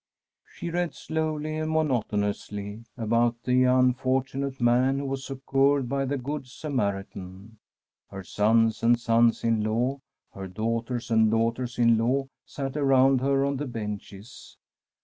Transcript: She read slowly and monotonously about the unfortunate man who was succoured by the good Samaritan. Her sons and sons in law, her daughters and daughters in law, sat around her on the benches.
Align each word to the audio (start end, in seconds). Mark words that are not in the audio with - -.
She 0.51 0.71
read 0.71 0.95
slowly 0.95 1.57
and 1.57 1.69
monotonously 1.69 2.85
about 2.97 3.43
the 3.43 3.65
unfortunate 3.65 4.59
man 4.59 4.97
who 4.97 5.05
was 5.05 5.23
succoured 5.23 5.87
by 5.87 6.05
the 6.05 6.17
good 6.17 6.47
Samaritan. 6.47 7.59
Her 8.09 8.23
sons 8.23 8.81
and 8.81 8.99
sons 8.99 9.43
in 9.43 9.61
law, 9.63 9.99
her 10.33 10.47
daughters 10.47 11.11
and 11.11 11.29
daughters 11.29 11.77
in 11.77 11.99
law, 11.99 12.29
sat 12.47 12.75
around 12.75 13.21
her 13.21 13.45
on 13.45 13.57
the 13.57 13.67
benches. 13.67 14.57